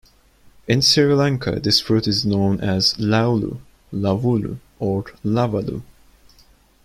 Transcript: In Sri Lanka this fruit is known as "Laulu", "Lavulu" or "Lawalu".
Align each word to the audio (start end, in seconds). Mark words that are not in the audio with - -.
In 0.67 0.81
Sri 0.81 1.13
Lanka 1.13 1.59
this 1.59 1.79
fruit 1.79 2.07
is 2.07 2.25
known 2.25 2.59
as 2.59 2.95
"Laulu", 2.95 3.59
"Lavulu" 3.93 4.57
or 4.79 5.03
"Lawalu". 5.23 5.83